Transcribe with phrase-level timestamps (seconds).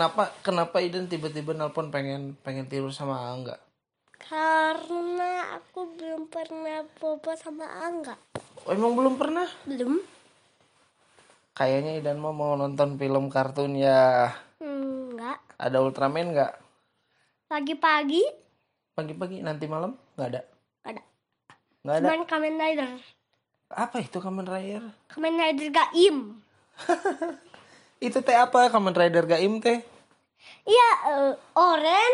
[0.00, 3.60] kenapa kenapa Iden tiba-tiba nelpon pengen pengen tidur sama Angga?
[4.16, 8.16] Karena aku belum pernah bobo sama Angga.
[8.64, 9.44] Oh, emang belum pernah?
[9.68, 10.00] Belum?
[11.52, 14.32] Kayaknya Idan mau mau nonton film kartun ya.
[14.56, 15.36] Enggak.
[15.60, 16.52] Ada Ultraman nggak?
[17.52, 18.24] Pagi-pagi
[18.96, 20.40] Pagi-pagi nanti malam nggak ada?
[20.80, 21.02] nggak ada.
[21.84, 22.06] Nggak ada.
[22.08, 22.90] Cuman Kamen Rider.
[23.68, 24.84] Apa itu Kamen Rider?
[25.12, 26.40] Kamen Rider Gaim.
[28.00, 29.84] Itu teh apa Kamen Rider Gaim teh?
[30.64, 32.12] Iya, eh, Oren,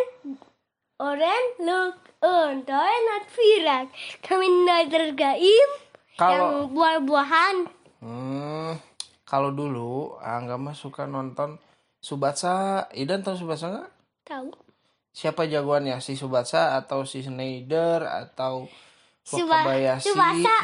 [0.96, 3.84] Oren, look, untuk not viral.
[4.24, 5.70] Kamen Rider Gaim
[6.16, 6.32] Kalau
[6.64, 7.56] yang buah-buahan.
[8.00, 8.72] hmm,
[9.28, 11.60] kalau dulu Angga mah suka nonton
[12.00, 12.86] Subatsa.
[12.96, 13.90] Idan tahu Subatsa nggak?
[14.24, 14.48] Tahu?
[15.12, 16.00] Siapa jagoannya?
[16.00, 18.68] Si Subatsa atau si Schneider atau
[19.26, 20.14] Suba, Wakabayashi?
[20.14, 20.56] Subasa,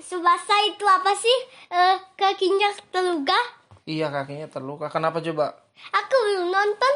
[0.00, 1.38] Subasa itu apa sih?
[1.68, 3.36] Eh, kakinya terluka.
[3.88, 4.92] Iya kakinya terluka.
[4.92, 5.64] Kenapa coba?
[5.96, 6.94] Aku belum nonton.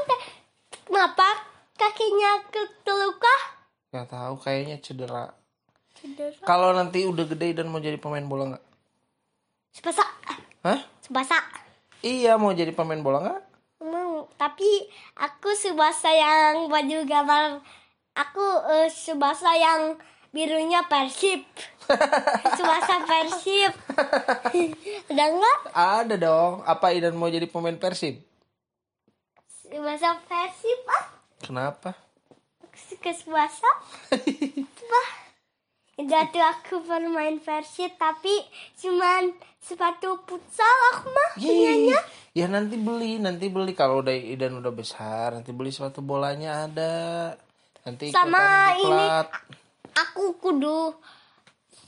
[0.84, 1.24] Kenapa
[1.80, 2.44] kakinya
[2.84, 3.36] terluka?
[3.96, 4.36] Gak tahu.
[4.36, 5.32] Kayaknya cedera.
[5.96, 6.36] Cedera.
[6.44, 8.64] Kalau nanti udah gede dan mau jadi pemain bola nggak?
[9.72, 10.04] Subasa,
[10.68, 10.80] Hah?
[11.00, 11.40] Subasa.
[12.04, 13.40] Iya mau jadi pemain bola nggak?
[13.88, 14.68] Mau, tapi
[15.16, 17.64] aku Subasa yang baju gambar
[18.12, 19.96] aku eh, Subasa yang
[20.32, 21.44] birunya Persib.
[22.56, 23.72] Subasa Persib.
[25.12, 25.58] Ada nggak?
[25.76, 26.64] Ada dong.
[26.64, 28.18] Apa Idan mau jadi pemain Persib?
[29.46, 31.04] Subasa Persib ah.
[31.44, 31.92] Kenapa?
[32.72, 33.70] Suka Subasa.
[34.90, 35.10] Wah.
[36.00, 38.32] Udah tuh aku bermain Persib tapi
[38.80, 42.00] cuman sepatu futsal aku mah punyanya.
[42.32, 47.36] Ya nanti beli, nanti beli kalau udah Idan udah besar, nanti beli sepatu bolanya ada.
[47.84, 49.06] Nanti Sama ini.
[49.92, 50.96] Aku kudu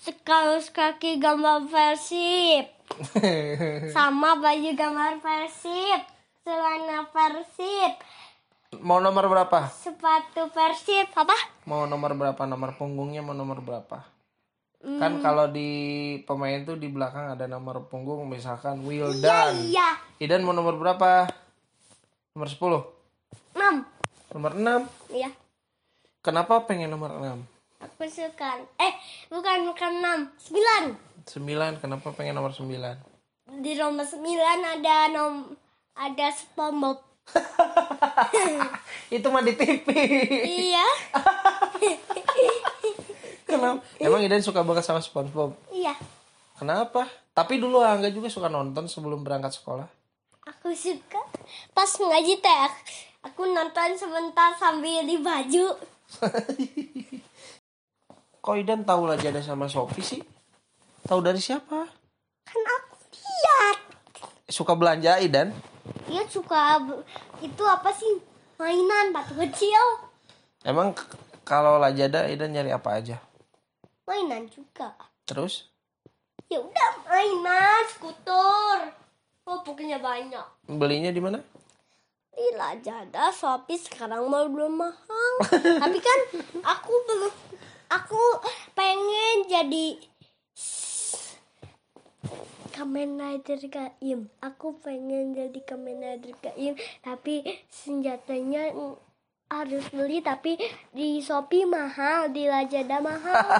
[0.05, 2.69] sekaus kaki gambar Persib.
[3.97, 6.00] sama baju gambar Persib,
[6.44, 7.92] celana Persib,
[8.82, 9.70] mau nomor berapa?
[9.72, 11.34] sepatu Persib, apa?
[11.65, 12.42] Mau nomor berapa?
[12.44, 14.04] Nomor punggungnya mau nomor berapa?
[14.84, 15.00] Hmm.
[15.00, 15.71] Kan kalau di
[16.28, 19.56] pemain tuh di belakang ada nomor punggung misalkan Wildan.
[19.65, 21.25] Iya, Idan mau nomor berapa?
[22.36, 23.56] Nomor 10.
[23.56, 23.75] enam.
[24.34, 25.15] Nomor 6.
[25.15, 25.31] Iya,
[26.21, 27.53] Kenapa pengen nomor 6?
[27.94, 28.59] Aku suka.
[28.75, 28.93] Eh,
[29.31, 30.84] bukan bukan enam, sembilan.
[31.25, 31.78] 9.
[31.78, 32.66] Kenapa pengen nomor 9?
[33.62, 35.47] Di nomor sembilan ada nom
[35.94, 36.99] ada SpongeBob.
[39.15, 39.87] Itu mah di TV.
[40.43, 40.84] iya,
[43.49, 43.81] Kenapa?
[44.03, 45.54] Emang Idan suka banget sama SpongeBob?
[45.71, 45.94] iya.
[46.59, 47.06] Kenapa?
[47.31, 49.87] Tapi dulu Angga juga suka nonton sebelum berangkat sekolah.
[50.50, 51.22] Aku suka.
[51.71, 52.71] Pas ngaji teh,
[53.22, 55.66] aku nonton sebentar sambil di baju.
[58.44, 60.21] Kok Idan tahu lah Jada sama Sophie sih?
[61.09, 61.88] Tahu dari siapa?
[62.44, 63.77] Kan aku lihat.
[64.53, 65.49] Suka belanja Idan?
[66.05, 66.77] Dia suka
[67.41, 68.21] itu apa sih?
[68.60, 70.12] Mainan batu kecil.
[70.60, 70.93] Emang
[71.41, 73.16] kalau Lajada Idan nyari apa aja?
[74.04, 74.93] Mainan juga.
[75.25, 75.65] Terus?
[76.53, 78.93] Ya udah mainan skuter.
[79.49, 80.69] Oh, pokoknya banyak.
[80.69, 81.41] Belinya di mana?
[82.28, 85.33] Di Lazada, Shopee sekarang mau belum mahal.
[85.81, 86.19] Tapi kan
[86.60, 87.33] aku belum
[87.94, 88.25] aku
[88.75, 89.87] pengen jadi
[92.75, 94.27] Kamen Rider Gaim.
[94.43, 96.75] Aku pengen jadi Kamen Rider Gaim,
[97.06, 98.75] tapi senjatanya
[99.47, 100.59] harus beli tapi
[100.91, 103.38] di Shopee mahal, di Lazada mahal.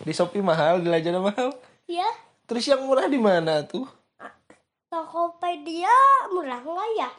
[0.00, 1.52] Di Shopee mahal, di Lazada mahal.
[1.84, 2.08] ya,
[2.48, 3.84] Terus yang murah di mana tuh?
[4.88, 5.92] Tokopedia
[6.32, 7.10] murah nggak ya?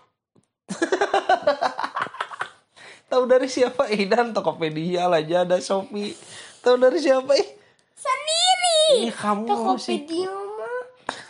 [3.12, 4.32] Tahu dari siapa Idan?
[4.32, 6.16] Tokopedia, Lazada, Shopee.
[6.64, 7.48] Tahu dari siapa ih?
[7.92, 9.12] Sendiri.
[9.12, 9.52] Ih, kamu.
[9.52, 10.80] Tokopedia mah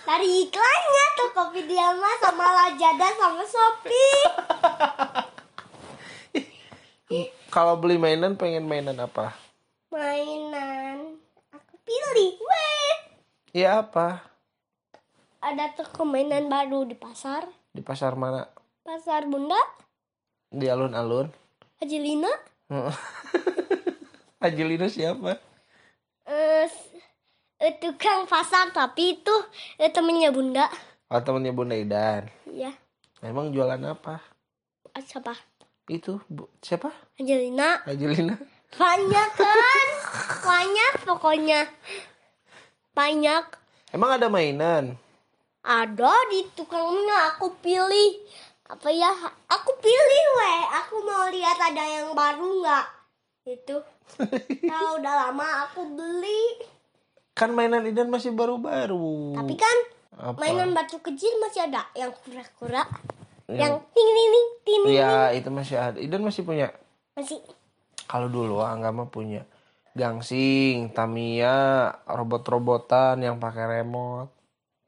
[0.06, 4.22] dari iklannya Tokopedia mah sama Lazada sama Shopee.
[7.52, 9.34] Kalau beli mainan pengen mainan apa?
[9.90, 11.18] Mainan
[11.50, 12.38] aku pilih.
[12.38, 12.94] Weh.
[13.58, 14.22] Ya apa?
[15.42, 17.50] Ada toko mainan baru di pasar.
[17.74, 18.46] Di pasar mana?
[18.86, 19.58] Pasar Bunda,
[20.54, 21.42] Di alun-alun.
[21.82, 22.30] Haji Lina.
[24.46, 25.38] Angelina siapa?
[26.26, 26.70] Eh,
[27.58, 29.36] eh, tukang pasar tapi itu
[29.76, 30.70] eh, temennya Bunda.
[31.10, 32.30] Oh temennya Bunda Idan.
[32.48, 32.70] Ya,
[33.22, 34.22] Emang jualan apa?
[34.94, 35.34] ah, siapa?
[35.90, 36.94] Itu Bu- siapa?
[37.18, 37.82] Angelina.
[37.86, 38.38] Angelina.
[38.78, 39.88] Banyak kan?
[40.54, 41.66] Banyak pokoknya.
[42.94, 43.46] Banyak.
[43.90, 44.96] Emang ada mainan?
[45.62, 48.22] Ada di tukangnya aku pilih.
[48.72, 49.12] Apa ya?
[49.52, 50.62] Aku pilih weh.
[50.80, 52.86] Aku mau lihat ada yang baru nggak?
[53.44, 53.84] Itu.
[54.64, 56.64] Kalau udah lama aku beli.
[57.36, 59.36] Kan mainan Idan masih baru-baru.
[59.36, 59.78] Tapi kan
[60.16, 60.40] Apa?
[60.40, 62.88] mainan batu kecil masih ada yang kura-kura.
[63.52, 64.96] yang ting ting ting ting ting.
[64.96, 66.72] ya itu masih ada Idan masih punya
[67.20, 67.36] masih
[68.08, 69.44] kalau dulu Angga mah punya
[69.92, 74.32] gangsing Tamiya robot-robotan yang pakai remote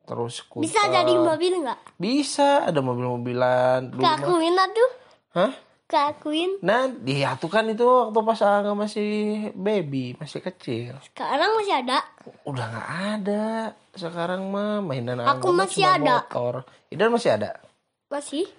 [0.03, 1.79] terus skuter bisa jadi mobil nggak?
[1.95, 3.95] Bisa ada mobil-mobilan.
[3.95, 4.89] Keakuin tuh.
[5.33, 5.53] Hah?
[5.83, 10.97] Keakuin nah dia tuh kan itu waktu pas Angga masih baby masih kecil.
[11.05, 12.01] Sekarang masih ada?
[12.47, 12.89] Udah nggak
[13.19, 13.45] ada.
[13.93, 16.25] Sekarang mah mainan Angga Aku masih ada.
[16.25, 16.65] motor.
[16.89, 17.61] Idan masih ada?
[18.09, 18.49] Masih.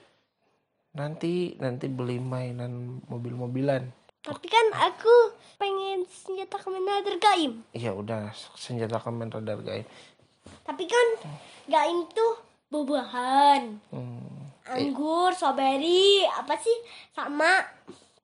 [0.95, 4.05] Nanti nanti beli mainan mobil-mobilan.
[4.25, 7.61] Tapi kan aku pengen senjata Commander Gaim.
[7.77, 9.85] Ya udah senjata Kamen Rider
[10.65, 11.07] tapi kan
[11.65, 13.63] Gaim tuh buah-buahan.
[13.93, 14.49] Hmm.
[14.65, 16.77] anggur strawberry apa sih?
[17.13, 17.65] Sama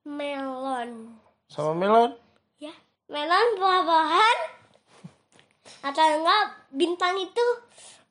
[0.05, 1.13] melon.
[1.49, 2.11] Sama melon?
[2.57, 2.73] Ya
[3.09, 4.37] melon buah-buahan.
[5.85, 7.47] Atau enggak bintang itu.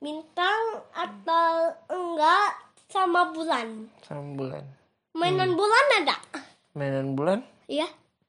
[0.00, 2.58] Bintang atau enggak
[2.90, 3.86] sama bulan.
[4.02, 4.64] Sama bulan.
[5.14, 6.16] Mainan bulan ada?
[6.74, 7.42] Mainan bulan?
[7.66, 7.86] Iya.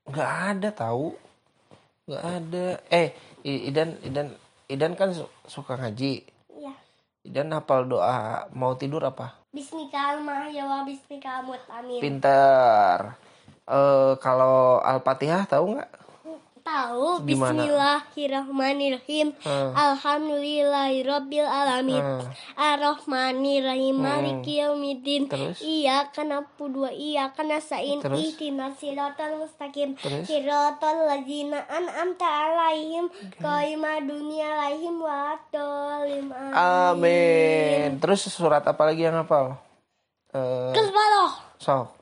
[0.10, 1.14] Nggak ada tahu.
[2.10, 2.68] Nggak ada.
[2.90, 3.14] Eh
[3.46, 4.34] Idan Idan
[4.72, 6.24] Idan kan su- suka ngaji.
[6.56, 6.72] Iya.
[7.28, 9.36] Idan hafal doa mau tidur apa?
[9.52, 13.20] Bismillah mahyawa bismillah mutamin pintar.
[13.68, 15.92] Eh kalau al-fatihah tahu nggak
[16.72, 17.28] tahu.
[17.28, 17.68] Gimana?
[17.68, 19.28] Bismillahirrahmanirrahim.
[19.44, 19.72] Hmm.
[19.76, 22.24] Alhamdulillahirabbil alamin Hmm.
[22.56, 25.28] Arrahmanirrahim Maliki yaumiddin.
[25.28, 25.60] Terus?
[25.60, 28.00] Iyyaka na'budu wa iyyaka nasta'in.
[28.00, 28.18] Terus?
[28.18, 30.00] Ihdinas siratal mustaqim?
[30.24, 33.12] Siratal ladzina an'amta 'alaihim.
[33.38, 38.00] Ghairil dunia alaihim waladdallin amin.
[38.00, 39.58] Terus surat apa lagi yang hafal?
[40.32, 42.01] Eh Kesbaloh sok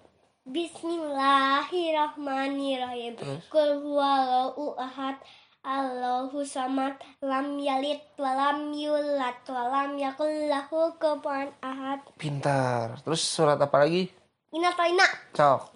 [0.49, 3.21] Bismillahirrahmanirrahim.
[3.53, 5.21] Qul huwallahu ahad.
[5.61, 6.97] Allahu samad.
[7.21, 12.01] Lam yalid wa lam yulad wa lam yakul lahu kufuwan ahad.
[12.17, 14.09] pintar terus surat apa lagi
[14.49, 15.05] Ina toina.
[15.37, 15.69] sok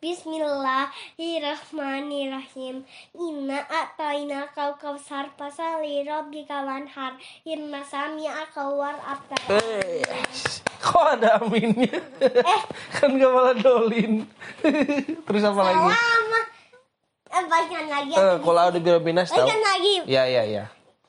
[0.00, 2.88] Bismillahirrahmanirrahim.
[3.12, 7.20] Inna atoina kau kausar pasali rabbika wanhar.
[7.44, 9.36] Inna samia kawar abtar.
[9.52, 10.00] Eh,
[10.78, 11.98] kok ada aminnya?
[12.96, 14.24] kan gak malah dolin.
[15.26, 15.86] Terus apa lagi?
[15.90, 16.40] Lama.
[17.28, 17.42] Eh,
[17.90, 18.12] lagi.
[18.16, 19.44] Eh, kalau ada biro binas tahu?
[19.44, 20.06] Lagi.
[20.08, 20.64] Ya ya ya.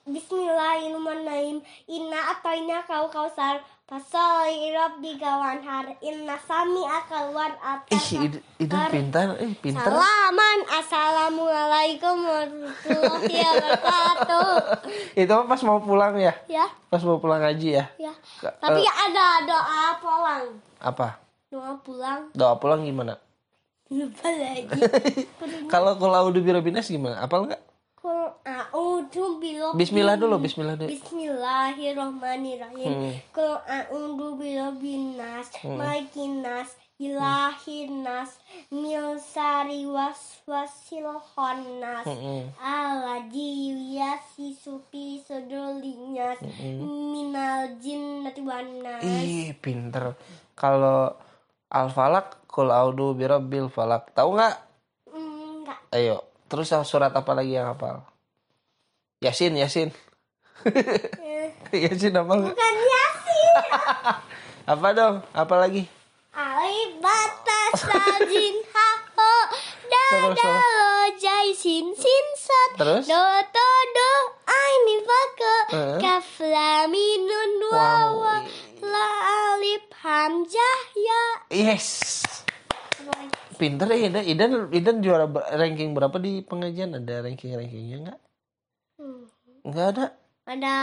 [0.10, 1.62] Bismillahirrahmanirrahim.
[1.86, 5.94] Inna atoina kau kausar pasali rabbika wanhar.
[6.00, 7.54] Inna sami akal war
[7.88, 8.42] Ih, ide
[8.90, 9.86] pintar, eh pintar.
[9.86, 10.58] Salaman.
[10.68, 14.50] Assalamualaikum warahmatullahi wabarakatuh.
[15.14, 16.34] Itu pas mau pulang ya?
[16.46, 17.86] Ya, Pas mau pulang ngaji ya?
[17.98, 18.14] ya.
[18.42, 20.44] Ka- Tapi eh, ada doa pulang.
[20.80, 21.22] apa?
[21.48, 22.34] Doa pulang.
[22.34, 23.14] Doa pulang gimana?
[23.90, 24.70] Lupa lagi.
[25.74, 27.22] Kalau kalau udah biro binas gimana?
[27.22, 27.62] Apal nggak?
[28.00, 29.44] A'udzu
[29.76, 30.88] Bismillah dulu, Bismillah dulu.
[30.88, 32.92] Bismillahirrahmanirrahim.
[32.96, 33.12] Hmm.
[33.68, 38.40] A'udzu birabbin nas, malikin nas, ilahin nas,
[38.72, 42.08] min syarri waswasil khannas.
[42.08, 42.56] Mm-mm.
[42.64, 46.40] Alladzi yuwaswisu fi suduril nas
[47.12, 49.04] minal jinnati wan nas.
[49.04, 50.16] Ih, pinter.
[50.56, 51.20] Kalau
[51.68, 54.16] al-falak, kul audu birabbil falak.
[54.16, 54.56] Tahu nggak?
[55.12, 55.84] Hmm, Enggak.
[55.92, 56.29] Ayo.
[56.50, 58.02] Terus surat apa lagi yang hafal?
[59.22, 59.90] Yasin, Yasin.
[60.66, 61.54] Eh,
[61.86, 62.34] Yasin apa?
[62.36, 63.54] Bukan Yasin.
[64.70, 65.16] Apa dong?
[65.34, 65.82] Apa lagi?
[66.30, 69.34] Alif batas sajin ha ho
[69.90, 73.06] Terus, dada lo jai sin sin sat Terus?
[73.10, 74.12] do to do
[74.46, 75.98] aini fake Eh.
[75.98, 77.74] kaf lam mim nun Wow.
[77.74, 78.36] wawa
[78.86, 79.10] la
[79.52, 81.86] alif hamzah ya Yes.
[83.60, 84.24] Pinter ya Idan.
[84.24, 85.28] Idan, Idan juara
[85.60, 86.96] ranking berapa di pengajian?
[86.96, 88.20] Ada ranking-rankingnya nggak?
[88.96, 89.28] Hmm.
[89.68, 90.06] Nggak ada.
[90.50, 90.76] ada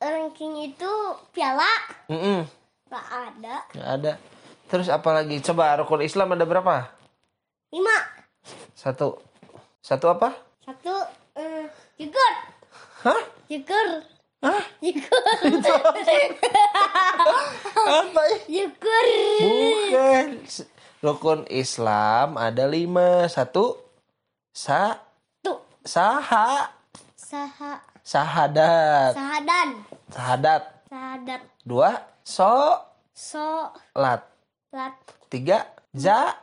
[0.00, 0.92] ranking itu
[1.30, 1.68] piala
[2.08, 2.48] Mm-mm,
[2.88, 4.12] nggak ada nggak ada.
[4.66, 5.38] Terus apa lagi?
[5.44, 6.88] Coba rukun Islam ada berapa?
[7.70, 7.96] lima
[8.74, 9.20] Satu.
[9.84, 10.34] Satu apa?
[10.64, 10.92] satu
[11.36, 11.68] eh,
[12.00, 12.32] jukur
[13.06, 13.22] Hah?
[13.46, 13.88] jukur
[14.40, 14.64] Hah?
[14.80, 15.24] jukur
[18.00, 18.38] Apa ya?
[18.48, 19.04] jukur
[19.40, 20.28] Bukan.
[21.00, 23.24] Rukun Islam ada lima.
[23.24, 23.72] Satu.
[24.52, 25.00] Sa.
[25.40, 26.76] tuh Saha.
[27.16, 29.16] saha Sahadat.
[29.16, 29.80] sahadan
[30.12, 30.62] Sahadat.
[30.92, 32.04] sahadat Dua.
[32.20, 32.52] So.
[33.16, 34.28] so Lat.
[34.76, 34.92] lat
[35.32, 35.64] Tiga.
[35.96, 36.36] Ja.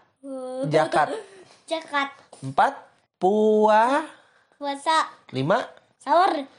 [0.65, 1.13] Jakat.
[1.69, 2.09] jakat
[2.41, 2.73] Empat.
[3.21, 4.09] Puah.
[4.57, 5.69] puasa Lima.
[6.01, 6.33] sahur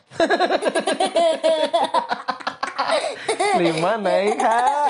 [3.59, 4.87] Lima naik ha.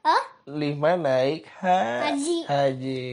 [0.00, 0.37] Hah?
[0.48, 2.08] Lima naik ha.
[2.08, 2.36] Haji.
[2.42, 3.04] Haji.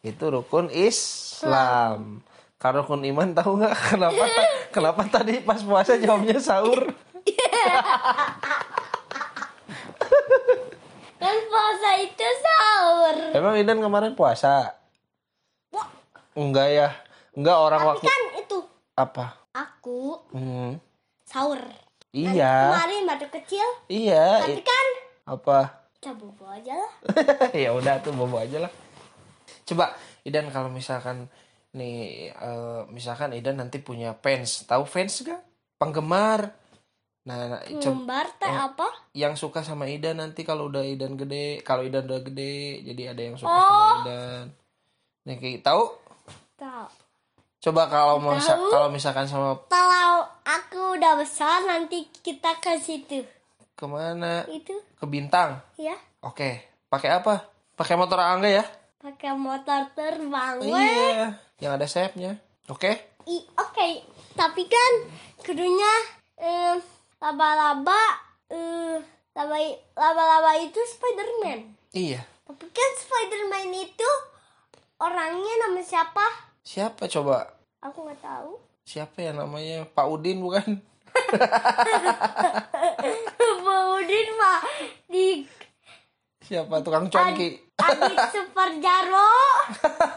[0.00, 2.22] Itu rukun Islam.
[2.56, 4.24] Kalau rukun iman tahu nggak kenapa
[4.70, 6.78] kenapa tadi pas puasa jawabnya sahur?
[11.18, 13.16] Kan puasa itu sahur.
[13.32, 14.74] Emang Idan kemarin puasa?
[16.32, 16.88] Enggak ya.
[17.32, 18.58] Enggak orang Tapi waktu kan itu
[18.94, 19.26] apa?
[19.52, 20.80] aku Hmm.
[21.22, 21.60] sahur.
[22.10, 22.70] Iya.
[22.70, 23.66] Kemarin baru kecil.
[23.86, 24.40] Iya.
[24.40, 24.86] Tapi kan
[25.24, 25.81] Apa?
[26.02, 26.92] Kita bobo aja lah.
[27.62, 28.72] ya udah tuh bobo aja lah.
[29.62, 29.94] Coba
[30.26, 31.30] Idan kalau misalkan
[31.78, 35.38] nih eh, misalkan Idan nanti punya fans, tahu fans gak?
[35.78, 36.58] Penggemar.
[37.22, 38.88] Nah, nah, coba Ngembar teh apa?
[39.14, 43.22] yang suka sama Idan nanti kalau udah Idan gede, kalau Idan udah gede, jadi ada
[43.22, 43.62] yang suka Oh.
[43.62, 44.44] sama Idan.
[45.30, 45.86] Nih kayak tahu?
[46.58, 46.86] Tahu.
[47.62, 53.22] Coba kalau mau kalau misalkan sama Kalau aku udah besar nanti kita ke situ.
[53.82, 54.46] Ke mana?
[54.46, 55.58] Itu Ke Bintang.
[55.74, 55.98] ya.
[56.22, 56.62] Oke.
[56.86, 57.50] Pakai apa?
[57.74, 58.62] Pakai motor Angga ya?
[58.96, 60.62] Pakai motor terbang.
[60.62, 61.34] Iya.
[61.58, 62.30] Yang ada sayapnya.
[62.70, 62.94] Oke.
[63.26, 64.92] I- Oke, tapi kan
[65.38, 65.92] kudunya
[66.36, 66.78] em,
[67.18, 67.98] laba-laba
[68.46, 69.58] eh, laba
[69.94, 71.74] laba-laba itu Spiderman.
[71.90, 72.22] Iya.
[72.46, 74.10] Tapi kan Spiderman itu
[74.96, 76.22] orangnya nama siapa?
[76.62, 77.50] Siapa coba?
[77.82, 78.62] Aku nggak tahu.
[78.82, 79.86] Siapa ya namanya?
[79.88, 80.78] Pak Udin bukan?
[83.32, 84.58] Kemudian mah
[85.06, 85.46] di
[86.42, 87.54] Siapa tukang cuanki?
[87.78, 89.30] Adit Super Jaro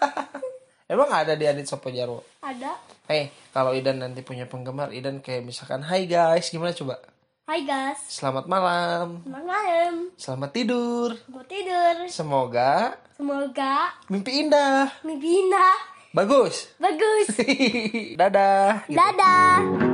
[0.86, 2.22] Emang ada di Adit Sopo Jarwo?
[2.40, 2.78] ada.
[3.08, 7.02] Eh, kalau Idan nanti punya penggemar, Idan kayak misalkan, Hai guys, gimana coba?
[7.44, 9.94] Hai guys, Selamat malam, selamat malam.
[10.14, 11.10] selamat tidur.
[11.26, 12.06] Mau tidur.
[12.06, 14.90] Semoga Semoga mimpi indah.
[15.02, 15.74] mimpi indah.
[16.12, 16.70] Bagus.
[16.78, 17.34] Bagus.
[18.22, 18.86] Dadah.
[18.86, 18.94] Gitu.
[18.94, 19.85] Dadah.